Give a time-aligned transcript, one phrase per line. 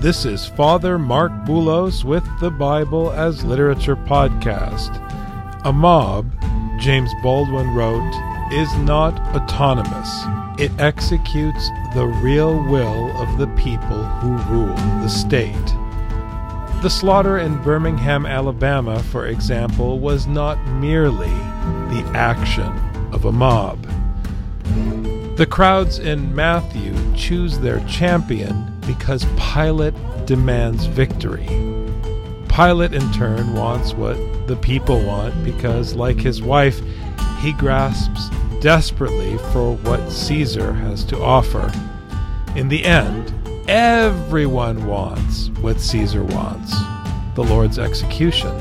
[0.00, 4.96] this is Father Marc Boulos with the Bible as Literature podcast.
[5.66, 6.26] A mob,
[6.78, 8.10] James Baldwin wrote,
[8.50, 10.24] is not autonomous.
[10.58, 15.54] It executes the real will of the people who rule the state.
[16.80, 21.28] The slaughter in Birmingham, Alabama, for example, was not merely
[21.92, 22.72] the action
[23.12, 23.82] of a mob.
[25.36, 29.94] The crowds in Matthew choose their champion because Pilate
[30.26, 31.46] demands victory.
[32.48, 36.80] Pilate, in turn, wants what the people want because, like his wife,
[37.40, 38.28] he grasps
[38.60, 41.72] desperately for what Caesar has to offer.
[42.56, 43.32] In the end,
[43.68, 46.74] everyone wants what Caesar wants
[47.34, 48.54] the Lord's execution.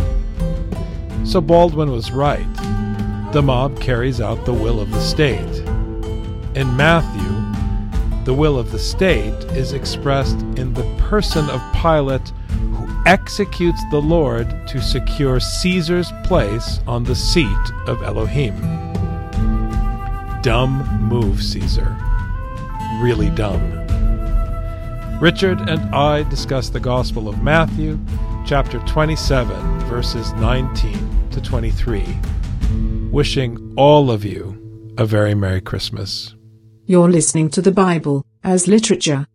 [1.25, 2.47] So Baldwin was right.
[3.33, 5.59] The mob carries out the will of the state.
[6.55, 7.38] In Matthew,
[8.25, 14.01] the will of the state is expressed in the person of Pilate who executes the
[14.01, 18.55] Lord to secure Caesar's place on the seat of Elohim.
[20.41, 21.95] Dumb move, Caesar.
[23.01, 23.79] Really dumb.
[25.19, 27.99] Richard and I discuss the Gospel of Matthew,
[28.45, 32.05] chapter 27, verses 19 to 23.
[33.11, 36.35] Wishing all of you a very Merry Christmas.
[36.89, 39.27] You're listening to the Bible as literature.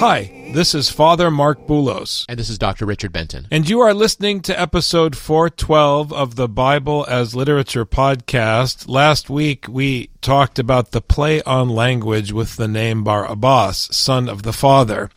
[0.00, 2.24] Hi, this is Father Marc Boulos.
[2.28, 2.86] And this is Dr.
[2.86, 3.46] Richard Benton.
[3.52, 8.88] And you are listening to episode 412 of the Bible as Literature podcast.
[8.88, 14.28] Last week we talked about the play on language with the name Bar Abbas, son
[14.28, 15.08] of the father,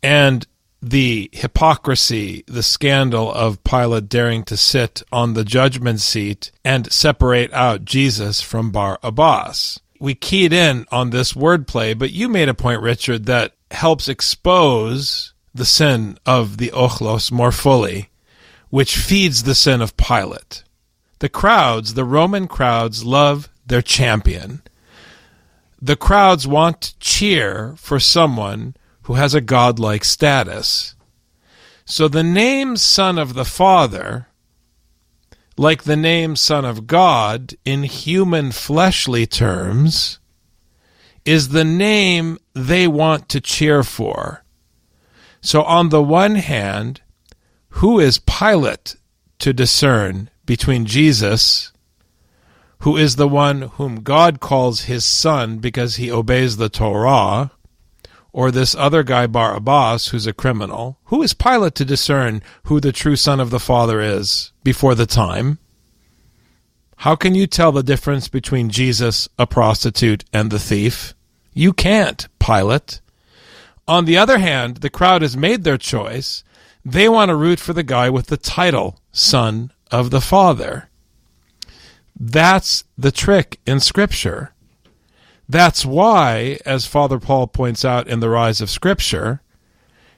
[0.00, 0.46] and
[0.90, 7.52] the hypocrisy, the scandal of Pilate daring to sit on the judgment seat and separate
[7.54, 9.80] out Jesus from Barabbas.
[9.98, 15.32] We keyed in on this wordplay, but you made a point, Richard, that helps expose
[15.54, 18.10] the sin of the Ochlos more fully,
[18.68, 20.64] which feeds the sin of Pilate.
[21.20, 24.60] The crowds, the Roman crowds, love their champion.
[25.80, 28.74] The crowds want to cheer for someone
[29.04, 30.94] who has a godlike status.
[31.84, 34.28] So the name Son of the Father,
[35.56, 40.18] like the name Son of God in human fleshly terms,
[41.24, 44.44] is the name they want to cheer for.
[45.40, 47.02] So, on the one hand,
[47.68, 48.96] who is Pilate
[49.40, 51.72] to discern between Jesus,
[52.80, 57.50] who is the one whom God calls his son because he obeys the Torah,
[58.34, 60.98] or this other guy Barabbas, who's a criminal?
[61.04, 65.06] Who is Pilate to discern who the true son of the Father is before the
[65.06, 65.58] time?
[66.96, 71.14] How can you tell the difference between Jesus, a prostitute, and the thief?
[71.52, 73.00] You can't, Pilate.
[73.86, 76.42] On the other hand, the crowd has made their choice.
[76.84, 80.88] They want to root for the guy with the title, Son of the Father.
[82.18, 84.53] That's the trick in Scripture.
[85.48, 89.42] That's why, as Father Paul points out in The Rise of Scripture,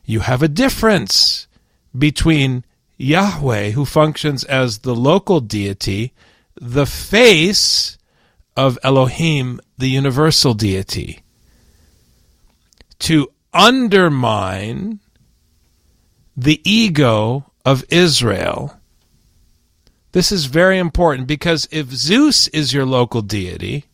[0.04, 1.48] you have a difference
[1.97, 2.64] between
[2.97, 6.12] Yahweh, who functions as the local deity,
[6.54, 7.98] the face
[8.56, 11.22] of Elohim, the universal deity.
[13.00, 15.00] To undermine
[16.37, 18.78] the ego of Israel.
[20.12, 23.87] This is very important because if Zeus is your local deity,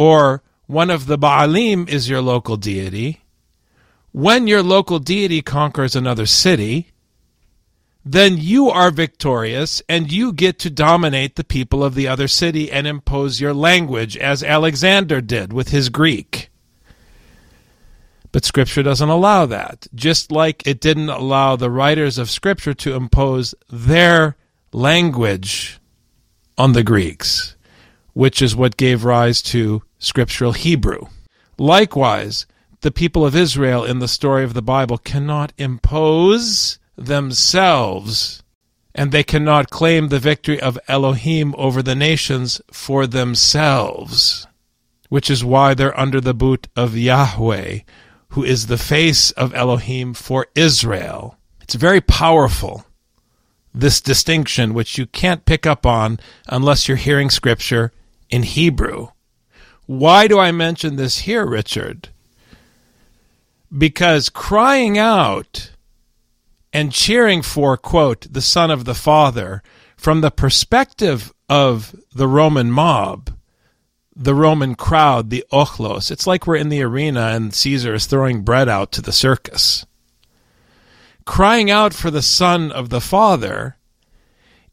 [0.00, 3.20] or one of the Baalim is your local deity,
[4.12, 6.92] when your local deity conquers another city,
[8.02, 12.72] then you are victorious and you get to dominate the people of the other city
[12.72, 16.48] and impose your language, as Alexander did with his Greek.
[18.32, 22.94] But Scripture doesn't allow that, just like it didn't allow the writers of Scripture to
[22.94, 24.38] impose their
[24.72, 25.78] language
[26.56, 27.54] on the Greeks,
[28.14, 31.06] which is what gave rise to scriptural Hebrew.
[31.56, 32.46] Likewise,
[32.80, 38.42] the people of Israel in the story of the Bible cannot impose themselves
[38.94, 44.46] and they cannot claim the victory of Elohim over the nations for themselves,
[45.08, 47.80] which is why they're under the boot of Yahweh,
[48.30, 51.36] who is the face of Elohim for Israel.
[51.60, 52.84] It's very powerful,
[53.72, 56.18] this distinction, which you can't pick up on
[56.48, 57.92] unless you're hearing scripture
[58.28, 59.08] in Hebrew.
[59.90, 62.10] Why do I mention this here, Richard?
[63.76, 65.72] Because crying out
[66.72, 69.64] and cheering for, quote, the Son of the Father
[69.96, 73.36] from the perspective of the Roman mob,
[74.14, 76.12] the Roman crowd, the ochlos.
[76.12, 79.86] It's like we're in the arena and Caesar is throwing bread out to the circus.
[81.24, 83.76] Crying out for the Son of the Father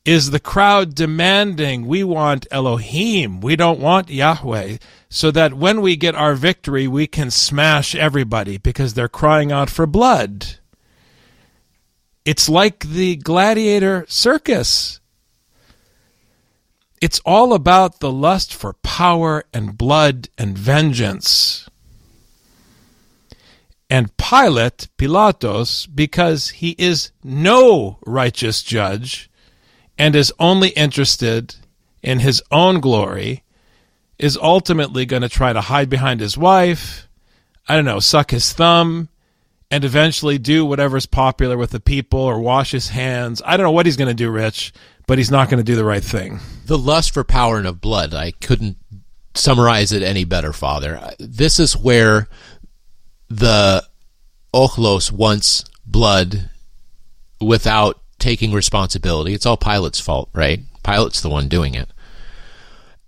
[0.07, 4.77] is the crowd demanding, we want Elohim, we don't want Yahweh,
[5.09, 9.69] so that when we get our victory, we can smash everybody because they're crying out
[9.69, 10.59] for blood.
[12.23, 15.01] It's like the gladiator circus.
[17.01, 21.69] It's all about the lust for power and blood and vengeance.
[23.89, 29.29] And Pilate, Pilatos, because he is no righteous judge
[29.97, 31.55] and is only interested
[32.01, 33.43] in his own glory,
[34.19, 37.07] is ultimately going to try to hide behind his wife,
[37.67, 39.09] I don't know, suck his thumb,
[39.69, 43.41] and eventually do whatever's popular with the people or wash his hands.
[43.45, 44.73] I don't know what he's going to do, Rich,
[45.07, 46.39] but he's not going to do the right thing.
[46.65, 48.77] The lust for power and of blood, I couldn't
[49.33, 51.11] summarize it any better, Father.
[51.19, 52.27] This is where
[53.29, 53.83] the
[54.53, 56.49] Ochlos wants blood
[57.41, 59.33] without taking responsibility.
[59.33, 60.61] It's all Pilate's fault, right?
[60.83, 61.89] Pilate's the one doing it.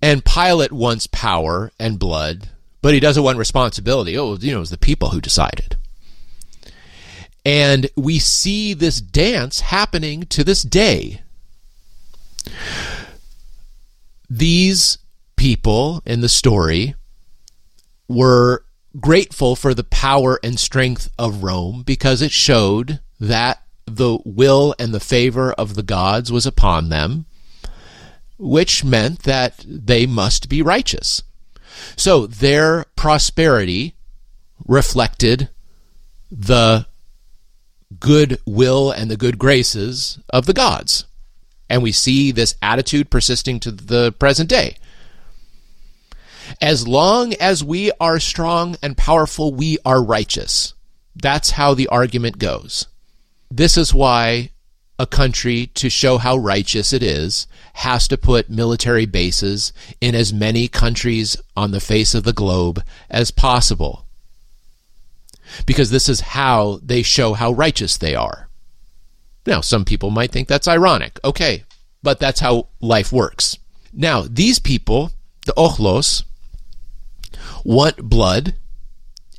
[0.01, 2.49] And Pilate wants power and blood,
[2.81, 4.17] but he doesn't want responsibility.
[4.17, 5.75] Oh, you know, it was the people who decided.
[7.45, 11.21] And we see this dance happening to this day.
[14.29, 14.99] These
[15.35, 16.95] people in the story
[18.07, 18.63] were
[18.99, 23.63] grateful for the power and strength of Rome because it showed that
[23.95, 27.25] the will and the favor of the gods was upon them,
[28.37, 31.23] which meant that they must be righteous.
[31.95, 33.95] So their prosperity
[34.65, 35.49] reflected
[36.31, 36.85] the
[37.99, 41.05] good will and the good graces of the gods.
[41.69, 44.77] And we see this attitude persisting to the present day.
[46.61, 50.73] As long as we are strong and powerful, we are righteous.
[51.15, 52.87] That's how the argument goes.
[53.51, 54.51] This is why
[54.97, 60.33] a country, to show how righteous it is, has to put military bases in as
[60.33, 64.05] many countries on the face of the globe as possible
[65.65, 68.49] because this is how they show how righteous they are.
[69.45, 71.19] Now, some people might think that's ironic.
[71.23, 71.63] Okay,
[72.03, 73.57] but that's how life works.
[73.91, 75.11] Now, these people,
[75.45, 76.23] the Ochlos,
[77.63, 78.55] want blood,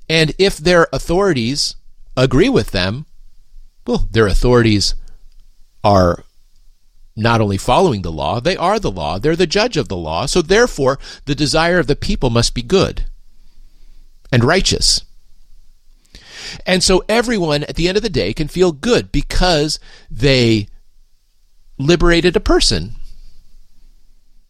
[0.09, 1.77] and if their authorities
[2.17, 3.07] agree with them,
[3.91, 4.95] well, their authorities
[5.83, 6.23] are
[7.17, 9.19] not only following the law, they are the law.
[9.19, 10.27] They're the judge of the law.
[10.27, 13.07] So therefore, the desire of the people must be good
[14.31, 15.03] and righteous.
[16.65, 20.69] And so everyone at the end of the day can feel good because they
[21.77, 22.93] liberated a person,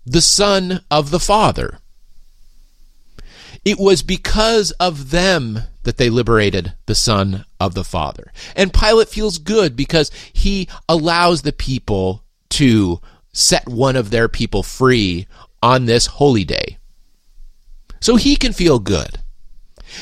[0.05, 1.79] the Son of the Father.
[3.65, 8.33] It was because of them that they liberated the Son of the Father.
[8.57, 13.01] And Pilate feels good because he allows the people to
[13.33, 15.27] set one of their people free
[15.63, 16.79] on this holy day.
[18.01, 19.21] So he can feel good.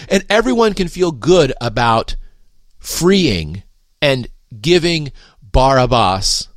[0.08, 2.16] And everyone can feel good about
[2.78, 3.62] freeing
[4.00, 4.28] and
[4.60, 5.12] giving
[5.42, 6.48] Barabbas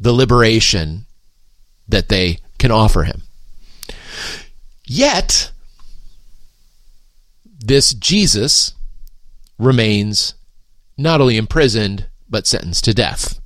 [0.00, 1.06] the liberation
[1.88, 3.22] that they can offer him.
[4.84, 5.51] Yet,
[7.62, 8.74] this Jesus
[9.58, 10.34] remains
[10.96, 13.40] not only imprisoned, but sentenced to death.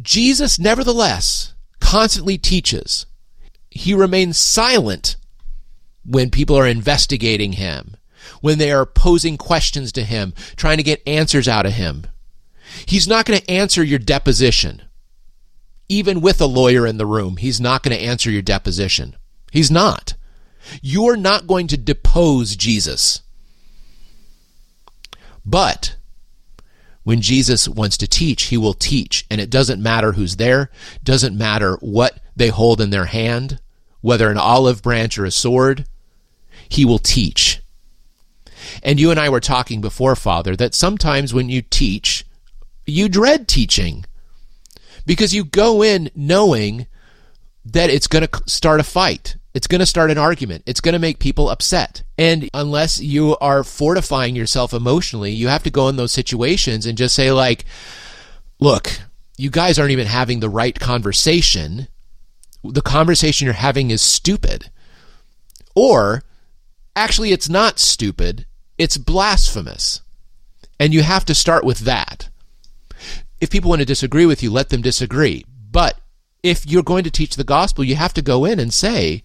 [0.00, 3.06] Jesus, nevertheless, constantly teaches.
[3.70, 5.16] He remains silent
[6.04, 7.96] when people are investigating him
[8.40, 12.06] when they are posing questions to him, trying to get answers out of him.
[12.86, 14.82] He's not going to answer your deposition.
[15.88, 19.16] Even with a lawyer in the room, he's not going to answer your deposition.
[19.50, 20.14] He's not.
[20.80, 23.22] You're not going to depose Jesus.
[25.44, 25.96] But
[27.02, 29.26] when Jesus wants to teach, he will teach.
[29.30, 30.70] And it doesn't matter who's there,
[31.02, 33.60] doesn't matter what they hold in their hand,
[34.00, 35.86] whether an olive branch or a sword,
[36.68, 37.60] he will teach.
[38.82, 42.24] And you and I were talking before, Father, that sometimes when you teach,
[42.86, 44.04] you dread teaching
[45.06, 46.86] Because you go in knowing
[47.64, 49.36] that it's going to start a fight.
[49.52, 50.62] It's going to start an argument.
[50.66, 52.04] It's going to make people upset.
[52.16, 56.96] And unless you are fortifying yourself emotionally, you have to go in those situations and
[56.96, 57.64] just say, like,
[58.60, 59.00] look,
[59.36, 61.88] you guys aren't even having the right conversation.
[62.62, 64.70] The conversation you're having is stupid.
[65.74, 66.22] Or,
[66.94, 68.46] actually, it's not stupid,
[68.78, 70.02] it's blasphemous.
[70.78, 72.28] And you have to start with that.
[73.40, 75.44] If people want to disagree with you, let them disagree.
[75.70, 75.98] But
[76.42, 79.22] if you're going to teach the gospel, you have to go in and say,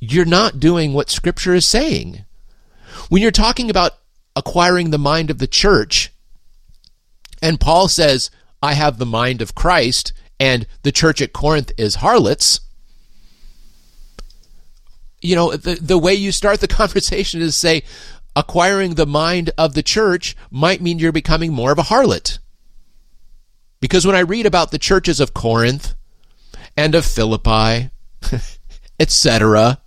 [0.00, 2.24] you're not doing what Scripture is saying.
[3.08, 3.92] When you're talking about
[4.34, 6.12] acquiring the mind of the church,
[7.40, 8.30] and Paul says,
[8.62, 12.60] I have the mind of Christ, and the church at Corinth is harlots,
[15.20, 17.82] you know, the, the way you start the conversation is say,
[18.34, 22.38] acquiring the mind of the church might mean you're becoming more of a harlot.
[23.80, 25.94] Because when I read about the churches of Corinth
[26.76, 27.90] and of Philippi,
[29.00, 29.80] etc.,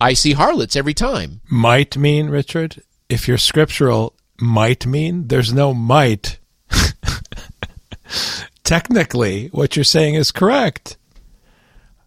[0.00, 1.40] I see harlots every time.
[1.50, 6.38] Might mean, Richard, if you're scriptural, might mean there's no might.
[8.64, 10.96] Technically, what you're saying is correct.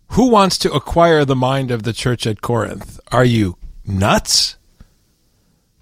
[0.09, 2.99] Who wants to acquire the mind of the church at Corinth?
[3.11, 4.57] Are you nuts?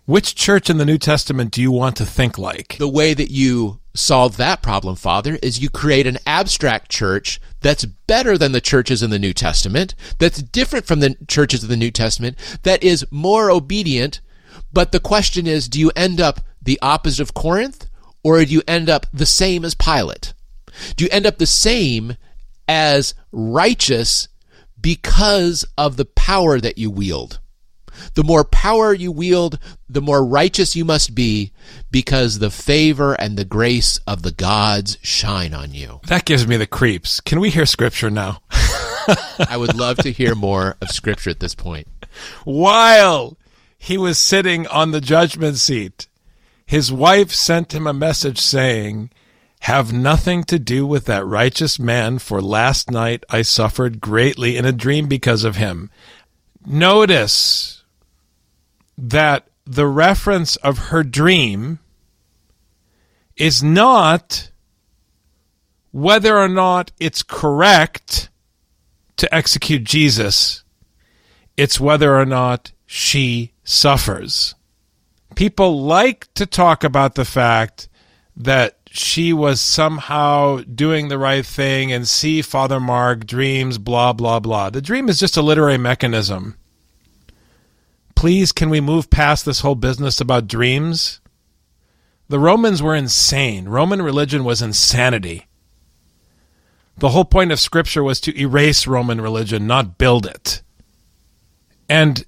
[0.09, 2.77] Which church in the New Testament do you want to think like?
[2.79, 7.85] The way that you solve that problem, Father, is you create an abstract church that's
[7.85, 11.77] better than the churches in the New Testament, that's different from the churches of the
[11.77, 14.19] New Testament, that is more obedient.
[14.73, 17.87] But the question is do you end up the opposite of Corinth,
[18.23, 20.33] or do you end up the same as Pilate?
[20.95, 22.17] Do you end up the same
[22.67, 24.27] as righteous
[24.81, 27.39] because of the power that you wield?
[28.13, 31.51] The more power you wield, the more righteous you must be
[31.91, 35.99] because the favor and the grace of the gods shine on you.
[36.07, 37.19] That gives me the creeps.
[37.19, 38.41] Can we hear scripture now?
[38.51, 41.87] I would love to hear more of scripture at this point.
[42.43, 43.37] While
[43.77, 46.07] he was sitting on the judgment seat,
[46.65, 49.09] his wife sent him a message saying,
[49.61, 54.65] Have nothing to do with that righteous man, for last night I suffered greatly in
[54.65, 55.89] a dream because of him.
[56.65, 57.78] Notice
[59.07, 61.79] that the reference of her dream
[63.37, 64.51] is not
[65.91, 68.29] whether or not it's correct
[69.17, 70.63] to execute Jesus,
[71.57, 74.55] it's whether or not she suffers.
[75.35, 77.87] People like to talk about the fact
[78.35, 84.39] that she was somehow doing the right thing and see Father Mark dreams, blah, blah,
[84.39, 84.69] blah.
[84.69, 86.58] The dream is just a literary mechanism
[88.19, 91.21] please, can we move past this whole business about dreams?
[92.27, 93.69] The Romans were insane.
[93.69, 95.47] Roman religion was insanity.
[96.97, 100.61] The whole point of Scripture was to erase Roman religion, not build it.
[101.87, 102.25] And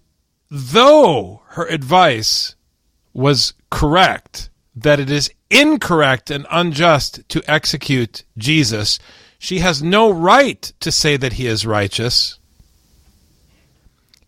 [0.50, 2.55] though her advice
[3.12, 8.98] was correct, that it is incorrect and unjust to execute Jesus,
[9.38, 12.39] she has no right to say that he is righteous.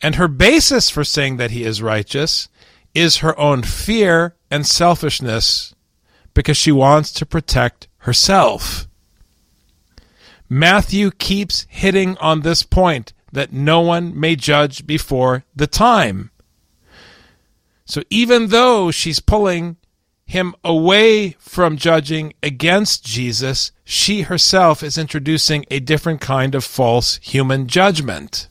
[0.03, 2.49] And her basis for saying that he is righteous
[2.93, 5.73] is her own fear and selfishness
[6.33, 8.87] because she wants to protect herself.
[10.49, 16.31] Matthew keeps hitting on this point that no one may judge before the time.
[17.85, 19.77] So even though she's pulling
[20.25, 27.19] him away from judging against Jesus, she herself is introducing a different kind of false
[27.23, 28.47] human judgment.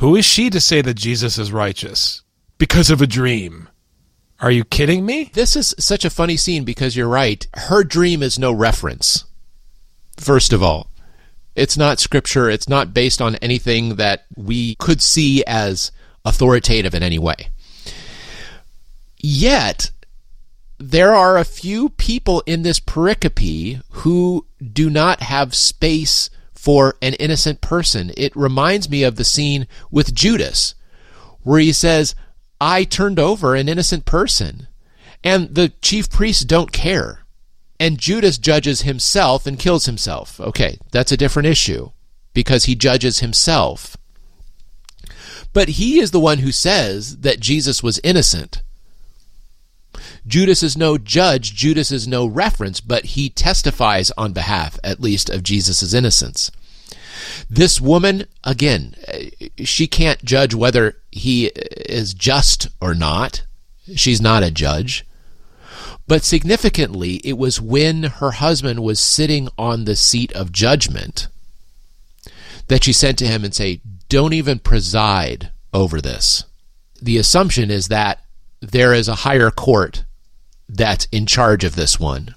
[0.00, 2.22] Who is she to say that Jesus is righteous?
[2.56, 3.68] Because of a dream.
[4.40, 5.30] Are you kidding me?
[5.34, 7.46] This is such a funny scene because you're right.
[7.52, 9.26] Her dream is no reference.
[10.16, 10.88] First of all,
[11.54, 12.48] it's not scripture.
[12.48, 15.92] It's not based on anything that we could see as
[16.24, 17.50] authoritative in any way.
[19.18, 19.90] Yet,
[20.78, 26.30] there are a few people in this pericope who do not have space
[26.60, 28.12] for an innocent person.
[28.18, 30.74] It reminds me of the scene with Judas,
[31.42, 32.14] where he says,
[32.60, 34.68] I turned over an innocent person.
[35.24, 37.20] And the chief priests don't care.
[37.78, 40.38] And Judas judges himself and kills himself.
[40.38, 41.92] Okay, that's a different issue
[42.34, 43.96] because he judges himself.
[45.54, 48.62] But he is the one who says that Jesus was innocent.
[50.26, 55.30] Judas is no judge, Judas is no reference, but he testifies on behalf, at least,
[55.30, 56.50] of Jesus' innocence.
[57.48, 58.94] This woman, again,
[59.64, 63.42] she can't judge whether he is just or not.
[63.96, 65.04] She's not a judge.
[66.06, 71.28] But significantly, it was when her husband was sitting on the seat of judgment
[72.68, 76.44] that she sent to him and say, "Don't even preside over this."
[77.00, 78.24] The assumption is that
[78.60, 80.04] there is a higher court
[80.72, 82.34] that's in charge of this one.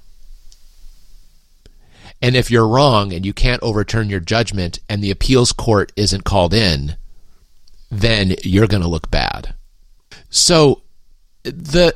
[2.21, 6.23] And if you're wrong and you can't overturn your judgment and the appeals court isn't
[6.23, 6.95] called in,
[7.91, 9.53] then you're going to look bad.
[10.29, 10.81] So
[11.43, 11.95] the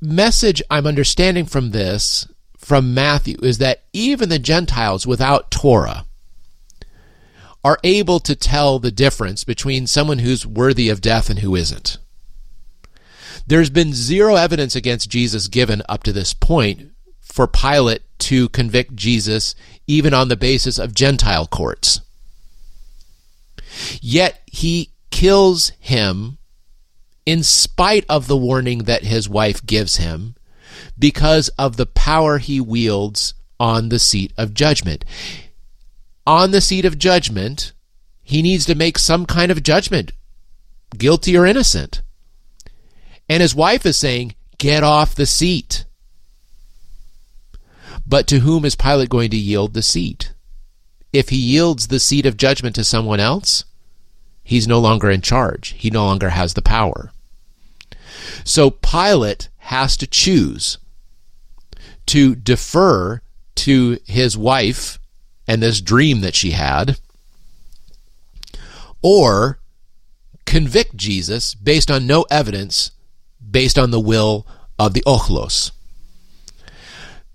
[0.00, 2.26] message I'm understanding from this,
[2.58, 6.04] from Matthew, is that even the Gentiles without Torah
[7.64, 11.98] are able to tell the difference between someone who's worthy of death and who isn't.
[13.52, 16.90] There's been zero evidence against Jesus given up to this point
[17.20, 19.54] for Pilate to convict Jesus
[19.86, 22.00] even on the basis of Gentile courts.
[24.00, 26.38] Yet he kills him
[27.26, 30.34] in spite of the warning that his wife gives him
[30.98, 35.04] because of the power he wields on the seat of judgment.
[36.26, 37.74] On the seat of judgment,
[38.22, 40.12] he needs to make some kind of judgment,
[40.96, 42.00] guilty or innocent.
[43.28, 45.84] And his wife is saying, Get off the seat.
[48.06, 50.32] But to whom is Pilate going to yield the seat?
[51.12, 53.64] If he yields the seat of judgment to someone else,
[54.42, 55.70] he's no longer in charge.
[55.70, 57.12] He no longer has the power.
[58.44, 60.78] So Pilate has to choose
[62.06, 63.20] to defer
[63.54, 64.98] to his wife
[65.46, 66.98] and this dream that she had,
[69.02, 69.58] or
[70.46, 72.92] convict Jesus based on no evidence,
[73.52, 74.46] based on the will
[74.78, 75.70] of the Ochlos.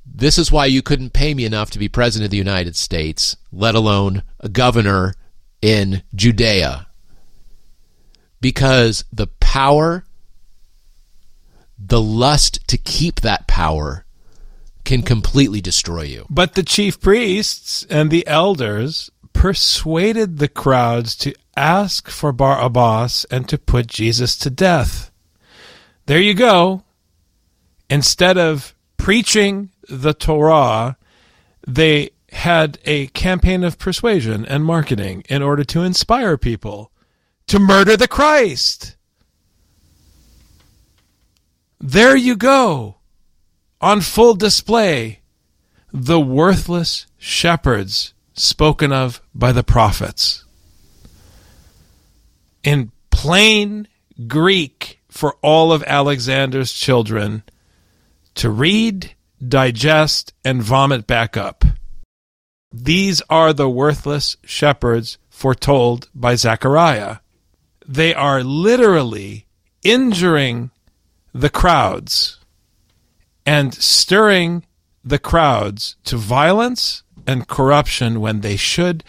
[0.06, 3.38] This is why you couldn't pay me enough to be president of the United States,
[3.52, 5.14] let alone a governor
[5.62, 6.88] in Judea.
[8.42, 10.06] Because the power,
[11.78, 14.06] the lust to keep that power,
[14.86, 16.26] can completely destroy you.
[16.30, 23.48] But the chief priests and the elders persuaded the crowds to ask for Barabbas and
[23.50, 25.12] to put Jesus to death.
[26.08, 26.84] There you go.
[27.90, 30.98] Instead of preaching the Torah,
[31.68, 36.92] they had a campaign of persuasion and marketing in order to inspire people
[37.48, 38.96] to murder the Christ.
[41.80, 42.96] There you go,
[43.82, 45.20] on full display,
[45.92, 50.46] the worthless shepherds spoken of by the prophets.
[52.64, 53.90] In plain
[54.28, 57.44] Greek for all of Alexander's children
[58.36, 61.64] to read digest, and vomit back up.
[62.72, 67.18] These are the worthless shepherds foretold by Zechariah.
[67.88, 69.48] They are literally
[69.84, 70.72] injuring
[71.34, 72.40] the crowds
[73.46, 74.66] and stirring
[75.04, 79.04] the crowds to violence and corruption when they should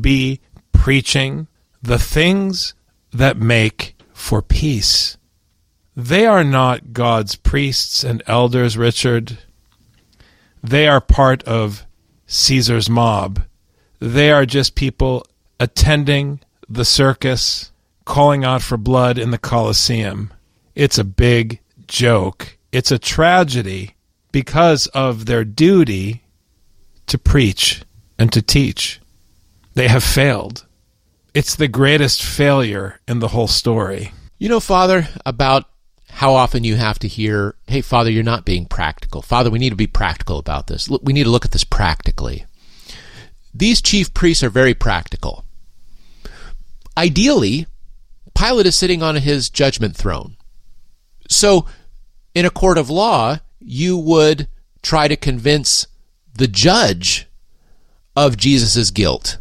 [0.00, 0.40] be
[0.72, 1.46] preaching
[1.82, 2.74] the things
[3.12, 5.17] that make for peace.
[5.98, 9.38] They are not God's priests and elders, Richard.
[10.62, 11.84] They are part of
[12.28, 13.42] Caesar's mob.
[13.98, 15.26] They are just people
[15.58, 17.72] attending the circus,
[18.04, 20.32] calling out for blood in the Colosseum.
[20.76, 21.58] It's a big
[21.88, 22.56] joke.
[22.70, 23.96] It's a tragedy
[24.30, 26.22] because of their duty
[27.08, 27.82] to preach
[28.16, 29.00] and to teach.
[29.74, 30.64] They have failed.
[31.34, 34.12] It's the greatest failure in the whole story.
[34.38, 35.64] You know, Father, about
[36.18, 39.22] how often you have to hear, hey, Father, you're not being practical.
[39.22, 40.88] Father, we need to be practical about this.
[41.00, 42.44] We need to look at this practically.
[43.54, 45.44] These chief priests are very practical.
[46.96, 47.68] Ideally,
[48.36, 50.36] Pilate is sitting on his judgment throne.
[51.28, 51.66] So,
[52.34, 54.48] in a court of law, you would
[54.82, 55.86] try to convince
[56.34, 57.28] the judge
[58.16, 59.38] of Jesus' guilt.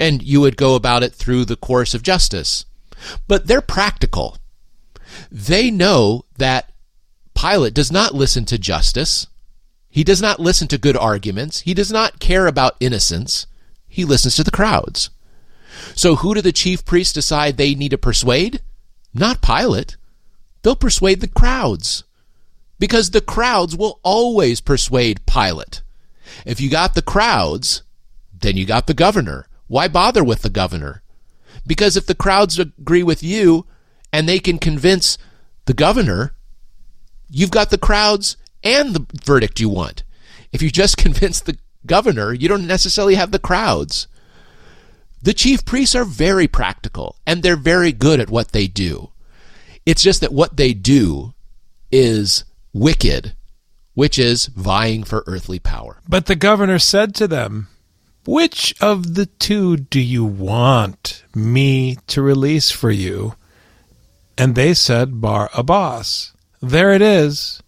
[0.00, 2.64] And you would go about it through the course of justice.
[3.28, 4.36] But they're practical.
[5.34, 6.70] They know that
[7.34, 9.26] Pilate does not listen to justice.
[9.90, 11.62] He does not listen to good arguments.
[11.62, 13.48] He does not care about innocence.
[13.88, 15.10] He listens to the crowds.
[15.96, 18.60] So who do the chief priests decide they need to persuade?
[19.12, 19.96] Not Pilate.
[20.62, 22.04] They'll persuade the crowds.
[22.78, 25.82] Because the crowds will always persuade Pilate.
[26.46, 27.82] If you got the crowds,
[28.32, 29.48] then you got the governor.
[29.66, 31.02] Why bother with the governor?
[31.66, 33.66] Because if the crowds agree with you,
[34.14, 35.18] and they can convince
[35.64, 36.34] the governor,
[37.28, 40.04] you've got the crowds and the verdict you want.
[40.52, 44.06] If you just convince the governor, you don't necessarily have the crowds.
[45.20, 49.10] The chief priests are very practical and they're very good at what they do.
[49.84, 51.34] It's just that what they do
[51.90, 53.34] is wicked,
[53.94, 55.98] which is vying for earthly power.
[56.08, 57.66] But the governor said to them,
[58.24, 63.34] Which of the two do you want me to release for you?
[64.36, 66.32] And they said, Bar Abbas.
[66.60, 67.62] There it is.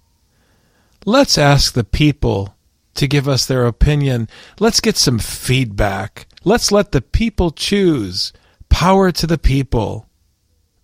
[1.04, 2.56] Let's ask the people
[2.94, 4.28] to give us their opinion.
[4.58, 6.26] Let's get some feedback.
[6.44, 8.32] Let's let the people choose.
[8.68, 10.08] Power to the people.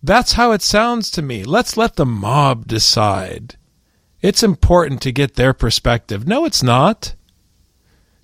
[0.01, 1.43] That's how it sounds to me.
[1.43, 3.57] Let's let the mob decide.
[4.21, 6.27] It's important to get their perspective.
[6.27, 7.15] No, it's not.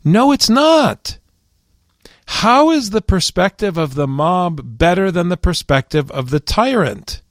[0.03, 1.17] No, it's not.
[2.25, 7.21] How is the perspective of the mob better than the perspective of the tyrant?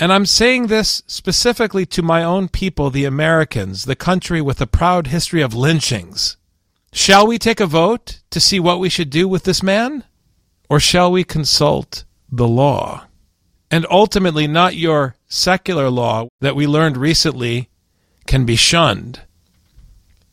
[0.00, 4.66] And I'm saying this specifically to my own people, the Americans, the country with a
[4.66, 6.38] proud history of lynchings.
[6.90, 10.04] Shall we take a vote to see what we should do with this man?
[10.70, 13.08] Or shall we consult the law?
[13.70, 17.68] And ultimately, not your secular law that we learned recently
[18.26, 19.20] can be shunned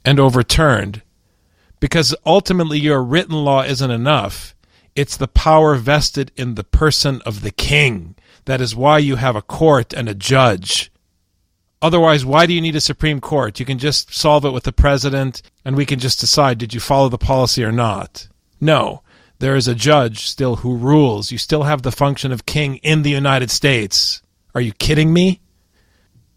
[0.06, 1.02] and overturned
[1.82, 4.56] because ultimately your written law isn't enough.
[4.96, 8.16] It's the power vested in the person of the king
[8.48, 10.90] that is why you have a court and a judge.
[11.82, 13.60] Otherwise, why do you need a Supreme Court?
[13.60, 16.80] You can just solve it with the president and we can just decide did you
[16.80, 18.28] follow the policy or not.
[18.60, 19.04] No,
[19.40, 21.32] there is a judge still who rules.
[21.32, 24.22] You still have the function of king in the United States.
[24.56, 25.42] Are you kidding me?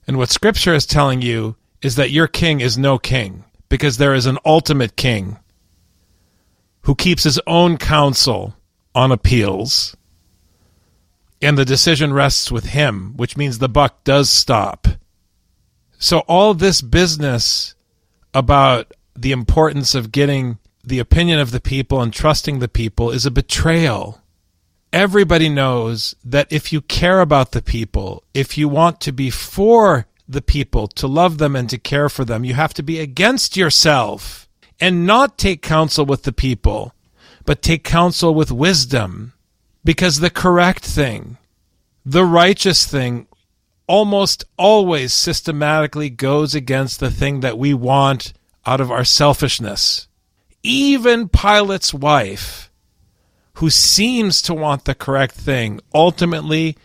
[0.07, 4.14] And what Scripture is telling you is that your king is no king because there
[4.14, 5.38] is an ultimate king
[6.83, 8.57] who keeps his own counsel
[8.96, 9.96] on appeals
[11.42, 14.87] and the decision rests with him, which means the buck does stop.
[15.98, 17.74] So all this business
[18.35, 23.26] about the importance of getting the opinion of the people and trusting the people is
[23.26, 24.20] a betrayal.
[24.92, 30.07] Everybody knows that if you care about the people, if you want to be for
[30.29, 33.57] the people, to love them and to care for them, you have to be against
[33.57, 34.48] yourself
[34.81, 36.94] and not take counsel with the people,
[37.44, 39.33] but take counsel with wisdom
[39.85, 41.38] because the correct thing,
[42.05, 43.27] the righteous thing,
[43.87, 48.33] almost always systematically goes against the thing that we want
[48.64, 50.07] out of our selfishness.
[50.62, 52.71] Even Pilate's wife,
[53.55, 56.77] who seems to want the correct thing, ultimately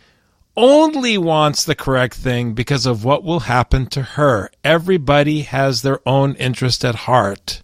[0.57, 4.49] only wants the correct thing because of what will happen to her.
[4.63, 7.61] Everybody has their own interest at heart.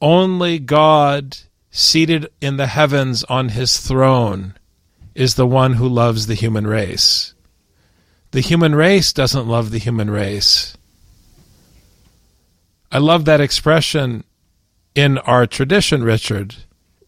[0.00, 1.38] Only God
[1.70, 4.54] seated in the heavens on his throne,
[5.14, 7.34] is the one who loves the human race.
[8.32, 10.76] The human race doesn't love the human race.
[12.92, 14.24] I love that expression
[14.94, 16.54] in our tradition, Richard.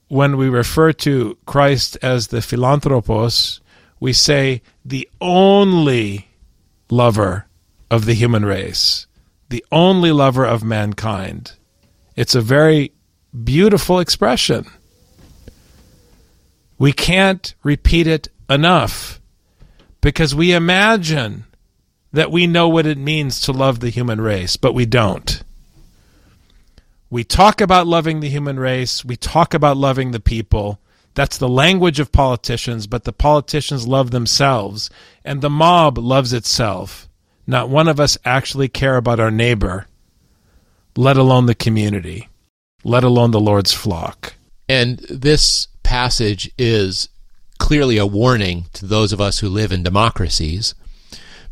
[0.09, 3.61] When we refer to Christ as the philanthropos,
[3.99, 6.29] we say the only
[6.91, 7.47] lover
[7.91, 9.07] of the human race,
[9.49, 11.53] the only lover of mankind.
[12.17, 12.93] It's a very
[13.33, 14.67] beautiful expression.
[16.79, 19.21] We can't repeat it enough
[20.01, 21.45] because we imagine
[22.13, 25.43] that we know what it means to love the human race, but we don't.
[27.09, 30.79] We talk about loving the human race, we talk about loving the people.
[31.15, 34.89] That's the language of politicians, but the politicians love themselves,
[35.25, 37.07] and the mob loves itself.
[37.47, 39.87] Not one of us actually care about our neighbor,
[40.97, 42.29] let alone the community
[42.85, 44.35] let alone the Lord's flock.
[44.69, 47.09] And this passage is
[47.59, 50.75] clearly a warning to those of us who live in democracies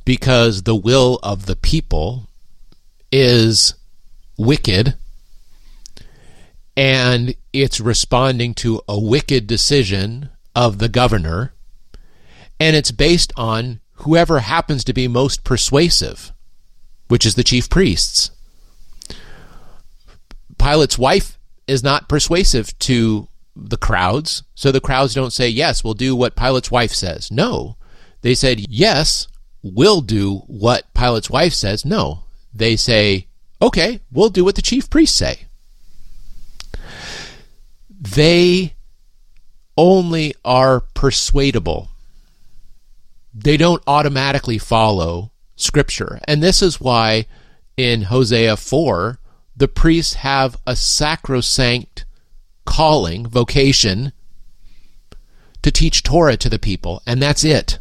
[0.05, 2.29] because the will of the people
[3.13, 3.75] is
[4.37, 4.97] wicked
[6.77, 11.53] and it's responding to a wicked decision of the governor
[12.59, 16.33] and it's based on whoever happens to be most persuasive,
[17.09, 18.31] which is the chief priests.
[20.61, 25.95] Pilate's wife is not persuasive to the crowds, so the crowds don't say, Yes, we'll
[25.95, 27.31] do what Pilate's wife says.
[27.31, 27.77] No.
[28.23, 29.29] They said, Yes,
[29.63, 31.85] we'll do what Pilate's wife says.
[31.85, 32.25] No.
[32.55, 33.27] They say,
[33.63, 35.47] Okay, we'll do what the chief priests say.
[38.01, 38.75] They
[39.77, 41.89] only are persuadable.
[43.35, 46.21] They don't automatically follow Scripture.
[46.25, 47.27] And this is why
[47.77, 49.19] in Hosea 4,
[49.61, 52.07] the priests have a sacrosanct
[52.65, 54.11] calling, vocation,
[55.61, 57.79] to teach Torah to the people, and that's it.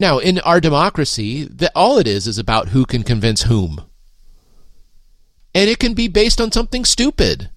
[0.00, 3.82] Now, in our democracy, the, all it is is about who can convince whom.
[5.54, 7.50] And it can be based on something stupid.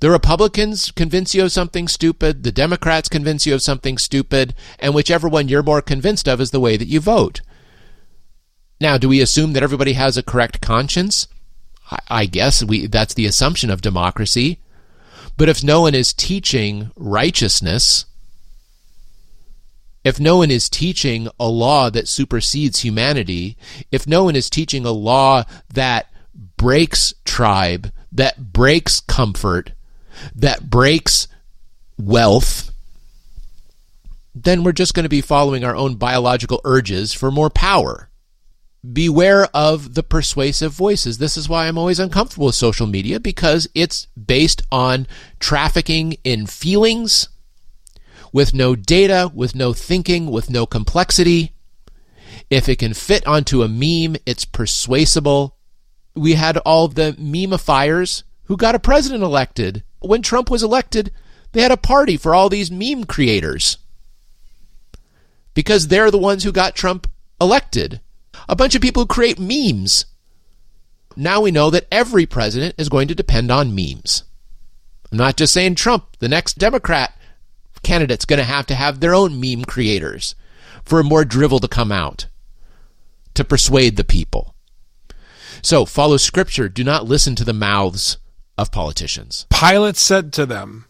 [0.00, 4.92] The Republicans convince you of something stupid, the Democrats convince you of something stupid, and
[4.92, 7.42] whichever one you're more convinced of is the way that you vote.
[8.80, 11.28] Now, do we assume that everybody has a correct conscience?
[12.08, 14.58] I, guess we that's the assumption of democracy.
[15.36, 18.06] But if no one is teaching righteousness,
[20.02, 23.56] if no one is teaching a law that supersedes humanity,
[23.90, 26.10] if no one is teaching a law that
[26.56, 29.72] breaks tribe, that breaks comfort,
[30.34, 31.26] that breaks
[31.98, 32.70] wealth,
[34.34, 38.08] then we're just going to be following our own biological urges for more power.
[38.92, 41.18] Beware of the persuasive voices.
[41.18, 45.06] This is why I'm always uncomfortable with social media because it's based on
[45.40, 47.28] trafficking in feelings
[48.32, 51.52] with no data, with no thinking, with no complexity.
[52.50, 55.56] If it can fit onto a meme, it's persuasible.
[56.14, 59.82] We had all the memeifiers who got a president elected.
[60.00, 61.10] When Trump was elected,
[61.52, 63.78] they had a party for all these meme creators
[65.54, 67.08] because they're the ones who got Trump
[67.40, 68.00] elected
[68.48, 70.06] a bunch of people who create memes.
[71.16, 74.24] Now we know that every president is going to depend on memes.
[75.10, 77.14] I'm not just saying Trump, the next Democrat
[77.84, 80.34] candidate's going to have to have their own meme creators
[80.84, 82.26] for more drivel to come out
[83.34, 84.54] to persuade the people.
[85.62, 86.68] So follow scripture.
[86.68, 88.18] Do not listen to the mouths
[88.58, 89.46] of politicians.
[89.50, 90.86] Pilate said to them,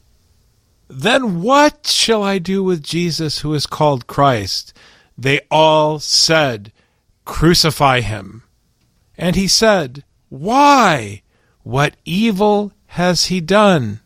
[0.88, 4.72] Then what shall I do with Jesus who is called Christ?
[5.16, 6.72] They all said,
[7.24, 8.42] Crucify him.
[9.16, 11.22] And he said, Why?
[11.62, 14.00] What evil has he done?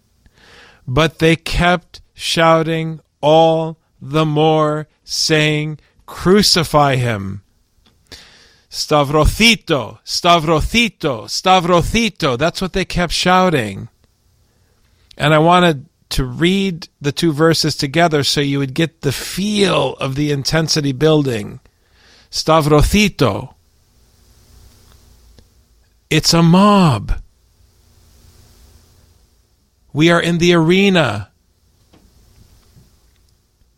[0.87, 7.43] But they kept shouting all the more, saying, Crucify him.
[8.71, 12.39] Stavrothito, Stavrothito, Stavrothito.
[12.39, 13.89] That's what they kept shouting.
[15.17, 19.95] And I wanted to read the two verses together so you would get the feel
[19.95, 21.61] of the intensity building.
[22.31, 23.55] Stavrothito.
[26.11, 27.21] It's a mob.
[29.93, 31.31] We are in the arena.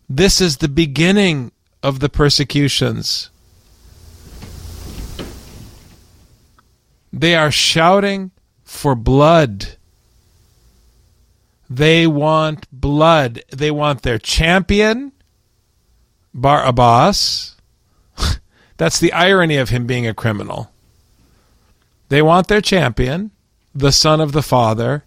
[0.08, 3.30] This is the beginning of the persecutions.
[7.12, 8.30] They are shouting
[8.64, 9.76] for blood.
[11.68, 13.42] They want blood.
[13.50, 15.12] They want their champion,
[16.34, 17.56] Barabbas.
[18.80, 20.72] That's the irony of him being a criminal.
[22.08, 23.30] They want their champion,
[23.74, 25.04] the Son of the Father,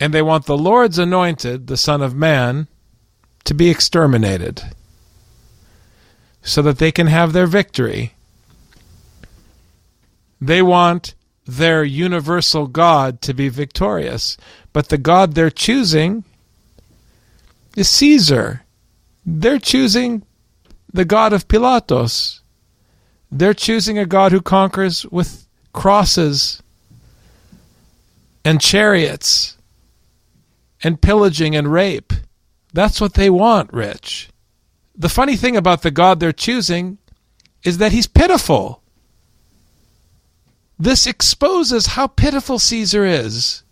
[0.00, 2.68] and they want the Lord's anointed, the Son of Man,
[3.44, 4.62] to be exterminated
[6.40, 8.14] so that they can have their victory.
[10.40, 14.38] They want their universal God to be victorious,
[14.72, 16.24] but the God they're choosing
[17.76, 18.62] is Caesar.
[19.26, 20.22] They're choosing
[20.92, 22.40] the God of Pilatos.
[23.30, 26.62] They're choosing a God who conquers with crosses
[28.44, 29.56] and chariots
[30.82, 32.12] and pillaging and rape.
[32.72, 34.30] That's what they want, Rich.
[34.96, 36.98] The funny thing about the God they're choosing
[37.62, 38.82] is that he's pitiful.
[40.78, 43.62] This exposes how pitiful Caesar is.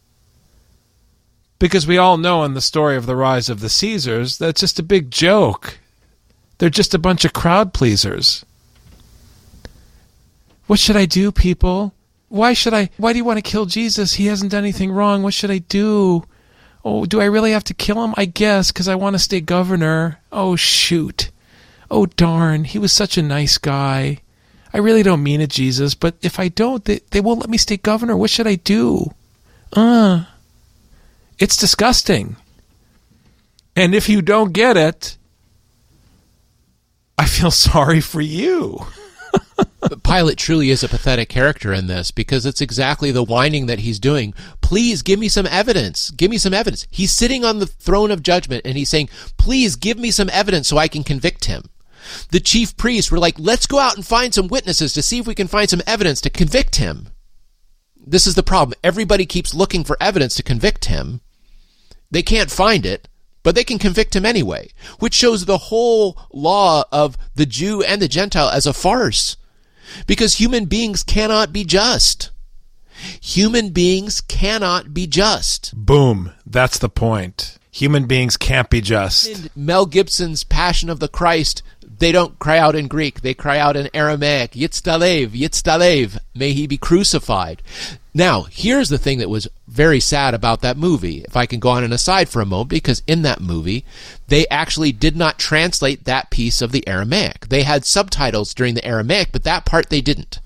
[1.58, 4.78] Because we all know in the story of the rise of the Caesars, that's just
[4.78, 5.78] a big joke.
[6.58, 8.44] They're just a bunch of crowd pleasers.
[10.66, 11.94] What should I do, people?
[12.28, 12.90] Why should I?
[12.98, 14.14] Why do you want to kill Jesus?
[14.14, 15.22] He hasn't done anything wrong.
[15.22, 16.24] What should I do?
[16.84, 18.14] Oh, do I really have to kill him?
[18.16, 20.20] I guess, because I want to stay governor.
[20.30, 21.30] Oh, shoot.
[21.90, 22.64] Oh, darn.
[22.64, 24.18] He was such a nice guy.
[24.72, 27.56] I really don't mean it, Jesus, but if I don't, they, they won't let me
[27.56, 28.16] stay governor.
[28.16, 29.14] What should I do?
[29.72, 30.24] Uh,
[31.38, 32.36] it's disgusting.
[33.74, 35.16] And if you don't get it,
[37.18, 38.86] I feel sorry for you.
[40.04, 43.98] Pilate truly is a pathetic character in this because it's exactly the whining that he's
[43.98, 44.34] doing.
[44.60, 46.10] Please give me some evidence.
[46.10, 46.86] Give me some evidence.
[46.90, 50.68] He's sitting on the throne of judgment and he's saying, Please give me some evidence
[50.68, 51.64] so I can convict him.
[52.30, 55.26] The chief priests were like, Let's go out and find some witnesses to see if
[55.26, 57.08] we can find some evidence to convict him.
[57.96, 58.78] This is the problem.
[58.84, 61.20] Everybody keeps looking for evidence to convict him.
[62.10, 63.08] They can't find it
[63.42, 68.02] but they can convict him anyway, which shows the whole law of the Jew and
[68.02, 69.36] the Gentile as a farce.
[70.06, 72.30] Because human beings cannot be just.
[73.22, 75.72] Human beings cannot be just.
[75.74, 76.32] Boom.
[76.44, 77.58] That's the point.
[77.70, 79.26] Human beings can't be just.
[79.26, 81.62] In Mel Gibson's Passion of the Christ
[81.98, 83.22] They don't cry out in Greek.
[83.22, 84.52] They cry out in Aramaic.
[84.52, 86.18] Yitztalev, Yitztalev.
[86.34, 87.62] May he be crucified.
[88.18, 91.18] Now, here's the thing that was very sad about that movie.
[91.18, 93.84] If I can go on an aside for a moment, because in that movie,
[94.26, 97.46] they actually did not translate that piece of the Aramaic.
[97.46, 100.40] They had subtitles during the Aramaic, but that part they didn't.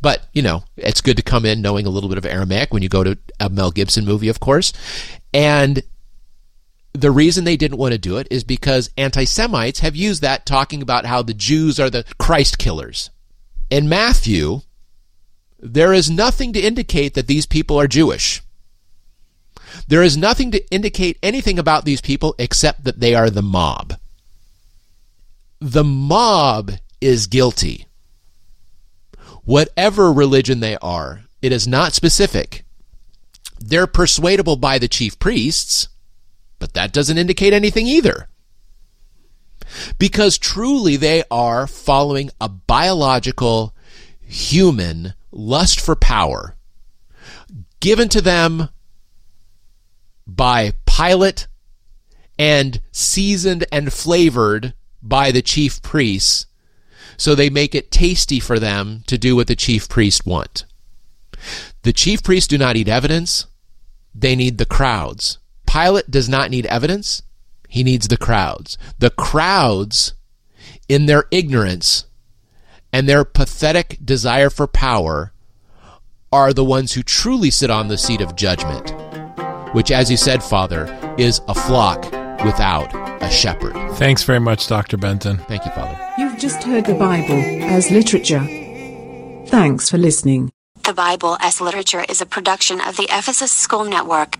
[0.00, 2.82] But, you know, it's good to come in knowing a little bit of Aramaic when
[2.82, 4.72] you go to a Mel Gibson movie, of course.
[5.32, 5.84] And
[6.94, 10.46] the reason they didn't want to do it is because anti Semites have used that
[10.46, 13.10] talking about how the Jews are the Christ killers.
[13.70, 14.62] In Matthew,
[15.64, 18.42] there is nothing to indicate that these people are Jewish.
[19.88, 23.94] There is nothing to indicate anything about these people except that they are the mob.
[25.60, 27.86] The mob is guilty.
[29.44, 32.64] Whatever religion they are, it is not specific.
[33.58, 35.88] They're persuadable by the chief priests
[36.64, 38.26] but that doesn't indicate anything either.
[39.98, 43.74] Because truly they are following a biological,
[44.22, 46.56] human lust for power
[47.80, 48.70] given to them
[50.26, 51.48] by Pilate
[52.38, 56.46] and seasoned and flavored by the chief priests
[57.16, 60.64] so they make it tasty for them to do what the chief priests want.
[61.82, 63.46] The chief priests do not need evidence,
[64.14, 65.38] they need the crowds.
[65.66, 67.22] Pilate does not need evidence,
[67.68, 68.78] he needs the crowds.
[68.98, 70.14] The crowds,
[70.88, 72.06] in their ignorance
[72.94, 75.32] and their pathetic desire for power,
[76.32, 78.94] are the ones who truly sit on the seat of judgment,
[79.74, 80.86] which, as you said, Father,
[81.18, 82.04] is a flock
[82.44, 83.74] without a shepherd.
[83.96, 84.96] Thanks very much, Dr.
[84.96, 85.38] Benton.
[85.48, 85.98] Thank you, Father.
[86.16, 88.46] You've just heard the Bible as literature.
[89.48, 90.52] Thanks for listening.
[90.84, 94.38] The Bible as Literature is a production of the Ephesus School Network.